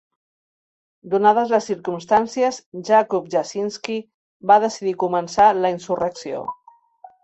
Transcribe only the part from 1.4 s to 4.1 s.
les circumstàncies, Jakub Jasinski